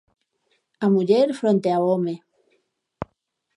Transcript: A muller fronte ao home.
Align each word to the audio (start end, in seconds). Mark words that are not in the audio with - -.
A 0.85 0.87
muller 0.93 1.27
fronte 1.39 1.69
ao 1.71 1.83
home. 1.91 2.15